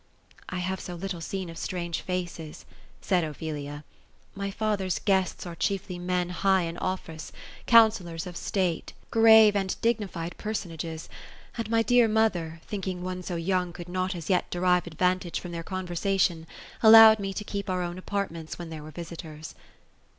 [0.49, 2.65] "I have so little seen of strange faces;"
[3.01, 3.83] said Ophelia."
[4.43, 7.31] My father's guests are chiefly men high in office,
[7.67, 11.09] counsellors of state, grave and dig 234 OPHELIA] nified personages;
[11.55, 15.51] and my dear mother, thinking one so young could not as yet derive advantage from
[15.51, 16.47] their conversation,
[16.81, 19.53] allowed me to keep our own apartments, when there were visitors."